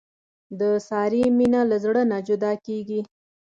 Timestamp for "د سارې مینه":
0.59-1.61